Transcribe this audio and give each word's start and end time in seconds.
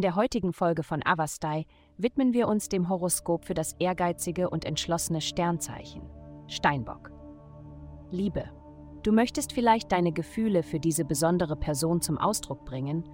der 0.00 0.16
heutigen 0.16 0.54
Folge 0.54 0.82
von 0.82 1.04
Avastai 1.04 1.66
widmen 1.98 2.32
wir 2.32 2.48
uns 2.48 2.70
dem 2.70 2.88
Horoskop 2.88 3.44
für 3.44 3.52
das 3.52 3.74
ehrgeizige 3.78 4.48
und 4.48 4.64
entschlossene 4.64 5.20
Sternzeichen, 5.20 6.00
Steinbock. 6.48 7.12
Liebe. 8.10 8.44
Du 9.02 9.12
möchtest 9.12 9.52
vielleicht 9.52 9.92
deine 9.92 10.12
Gefühle 10.12 10.62
für 10.62 10.80
diese 10.80 11.04
besondere 11.04 11.56
Person 11.56 12.00
zum 12.00 12.16
Ausdruck 12.16 12.64
bringen, 12.64 13.04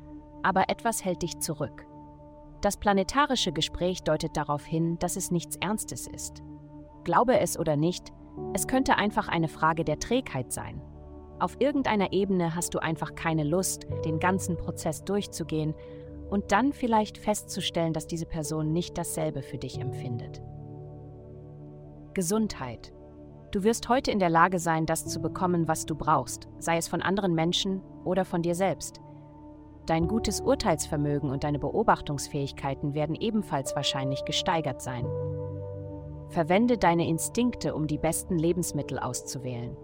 aber 0.45 0.69
etwas 0.69 1.05
hält 1.05 1.23
dich 1.23 1.41
zurück. 1.41 1.85
Das 2.61 2.77
planetarische 2.77 3.51
Gespräch 3.51 4.05
deutet 4.05 4.37
darauf 4.37 4.65
hin, 4.65 5.01
dass 5.01 5.17
es 5.17 5.33
nichts 5.33 5.57
Ernstes 5.57 6.07
ist. 6.07 6.45
Glaube 7.03 7.41
es 7.41 7.59
oder 7.59 7.77
nicht, 7.77 8.13
es 8.55 8.69
könnte 8.69 8.95
einfach 8.95 9.27
eine 9.27 9.49
Frage 9.49 9.85
der 9.85 9.99
Trägheit 9.99 10.53
sein. 10.53 10.81
Auf 11.41 11.61
irgendeiner 11.61 12.13
Ebene 12.13 12.55
hast 12.55 12.75
du 12.75 12.79
einfach 12.79 13.17
keine 13.17 13.43
Lust, 13.43 13.89
den 14.05 14.21
ganzen 14.21 14.57
Prozess 14.57 15.03
durchzugehen 15.03 15.75
und 16.29 16.53
dann 16.53 16.73
vielleicht 16.73 17.19
festzustellen, 17.19 17.93
dass 17.93 18.07
diese 18.07 18.27
Person 18.27 18.73
nicht 18.73 18.99
dasselbe 18.99 19.43
für 19.43 19.59
dich 19.59 19.81
empfindet. 19.81 20.43
Gesundheit. 22.15 22.93
Du 23.51 23.63
wirst 23.63 23.89
heute 23.89 24.11
in 24.11 24.19
der 24.19 24.29
Lage 24.29 24.59
sein, 24.59 24.85
das 24.85 25.07
zu 25.07 25.21
bekommen, 25.21 25.69
was 25.69 25.87
du 25.87 25.95
brauchst, 25.95 26.49
sei 26.59 26.77
es 26.77 26.89
von 26.89 27.01
anderen 27.01 27.35
Menschen 27.35 27.81
oder 28.05 28.25
von 28.25 28.43
dir 28.43 28.55
selbst. 28.55 29.01
Dein 29.87 30.07
gutes 30.07 30.43
Urteilsvermögen 30.43 31.31
und 31.31 31.45
deine 31.45 31.59
Beobachtungsfähigkeiten 31.59 32.93
werden 32.93 33.15
ebenfalls 33.15 33.75
wahrscheinlich 33.75 34.25
gesteigert 34.27 34.83
sein. 34.83 35.07
Verwende 36.29 36.77
deine 36.77 37.09
Instinkte, 37.09 37.75
um 37.75 37.87
die 37.87 37.97
besten 37.97 38.39
Lebensmittel 38.39 38.99
auszuwählen. 38.99 39.77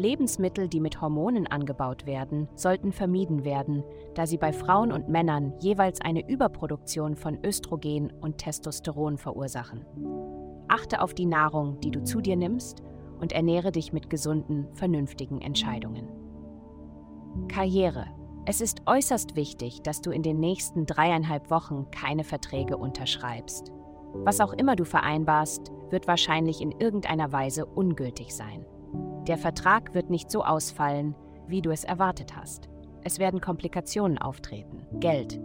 Lebensmittel, 0.00 0.66
die 0.66 0.80
mit 0.80 1.00
Hormonen 1.00 1.46
angebaut 1.46 2.06
werden, 2.06 2.48
sollten 2.54 2.90
vermieden 2.90 3.44
werden, 3.44 3.84
da 4.14 4.26
sie 4.26 4.38
bei 4.38 4.52
Frauen 4.52 4.90
und 4.90 5.08
Männern 5.08 5.52
jeweils 5.60 6.00
eine 6.00 6.28
Überproduktion 6.28 7.14
von 7.14 7.38
Östrogen 7.44 8.12
und 8.20 8.38
Testosteron 8.38 9.18
verursachen. 9.18 9.84
Achte 10.68 11.02
auf 11.02 11.14
die 11.14 11.26
Nahrung, 11.26 11.78
die 11.80 11.90
du 11.90 12.02
zu 12.02 12.20
dir 12.20 12.36
nimmst, 12.36 12.82
und 13.20 13.32
ernähre 13.32 13.70
dich 13.70 13.92
mit 13.92 14.08
gesunden, 14.08 14.66
vernünftigen 14.72 15.42
Entscheidungen. 15.42 16.08
Karriere. 17.48 18.06
Es 18.46 18.62
ist 18.62 18.82
äußerst 18.86 19.36
wichtig, 19.36 19.82
dass 19.82 20.00
du 20.00 20.10
in 20.10 20.22
den 20.22 20.40
nächsten 20.40 20.86
dreieinhalb 20.86 21.50
Wochen 21.50 21.90
keine 21.90 22.24
Verträge 22.24 22.78
unterschreibst. 22.78 23.70
Was 24.14 24.40
auch 24.40 24.54
immer 24.54 24.74
du 24.74 24.84
vereinbarst, 24.84 25.70
wird 25.90 26.08
wahrscheinlich 26.08 26.62
in 26.62 26.72
irgendeiner 26.72 27.30
Weise 27.30 27.66
ungültig 27.66 28.34
sein. 28.34 28.64
Der 29.26 29.36
Vertrag 29.36 29.94
wird 29.94 30.08
nicht 30.08 30.30
so 30.30 30.42
ausfallen, 30.42 31.14
wie 31.46 31.60
du 31.60 31.70
es 31.70 31.84
erwartet 31.84 32.36
hast. 32.36 32.70
Es 33.02 33.18
werden 33.18 33.40
Komplikationen 33.40 34.18
auftreten. 34.18 34.86
Geld. 34.98 35.40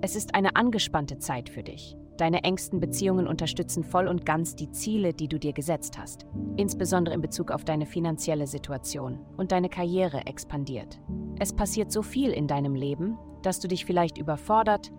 Es 0.00 0.16
ist 0.16 0.34
eine 0.34 0.56
angespannte 0.56 1.18
Zeit 1.18 1.48
für 1.48 1.62
dich. 1.62 1.96
Deine 2.16 2.42
engsten 2.42 2.80
Beziehungen 2.80 3.28
unterstützen 3.28 3.84
voll 3.84 4.08
und 4.08 4.26
ganz 4.26 4.56
die 4.56 4.70
Ziele, 4.70 5.12
die 5.12 5.28
du 5.28 5.38
dir 5.38 5.52
gesetzt 5.52 5.98
hast, 5.98 6.26
insbesondere 6.56 7.14
in 7.14 7.20
Bezug 7.20 7.50
auf 7.50 7.64
deine 7.64 7.86
finanzielle 7.86 8.46
Situation 8.46 9.20
und 9.36 9.52
deine 9.52 9.68
Karriere 9.68 10.26
expandiert. 10.26 10.98
Es 11.38 11.52
passiert 11.52 11.92
so 11.92 12.02
viel 12.02 12.30
in 12.30 12.48
deinem 12.48 12.74
Leben, 12.74 13.18
dass 13.42 13.60
du 13.60 13.68
dich 13.68 13.84
vielleicht 13.84 14.18
überfordert, 14.18 14.90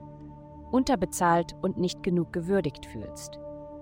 unterbezahlt 0.71 1.55
und 1.61 1.77
nicht 1.77 2.03
genug 2.03 2.31
gewürdigt 2.31 2.85
fühlst. 2.85 3.39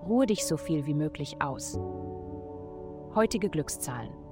Ruhe 0.08 0.26
dich 0.26 0.46
so 0.46 0.58
viel 0.58 0.86
wie 0.88 0.96
möglich 0.96 1.42
aus. 1.42 1.78
Heutige 3.14 3.50
Glückszahlen 3.50 4.27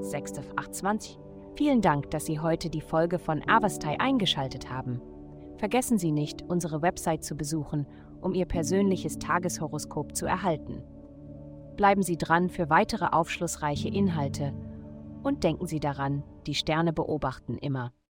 6 0.00 0.38
auf 0.38 0.46
28. 0.56 1.18
Vielen 1.56 1.80
Dank, 1.80 2.10
dass 2.10 2.26
Sie 2.26 2.38
heute 2.40 2.70
die 2.70 2.80
Folge 2.80 3.18
von 3.18 3.42
Avastai 3.48 3.98
eingeschaltet 3.98 4.70
haben. 4.70 5.00
Vergessen 5.56 5.98
Sie 5.98 6.12
nicht, 6.12 6.42
unsere 6.42 6.82
Website 6.82 7.24
zu 7.24 7.34
besuchen, 7.34 7.86
um 8.20 8.34
Ihr 8.34 8.46
persönliches 8.46 9.18
Tageshoroskop 9.18 10.14
zu 10.14 10.26
erhalten. 10.26 10.82
Bleiben 11.76 12.02
Sie 12.02 12.16
dran 12.16 12.50
für 12.50 12.68
weitere 12.70 13.06
aufschlussreiche 13.06 13.88
Inhalte 13.88 14.52
und 15.22 15.44
denken 15.44 15.66
Sie 15.66 15.80
daran, 15.80 16.22
die 16.46 16.54
Sterne 16.54 16.92
beobachten 16.92 17.58
immer. 17.58 17.92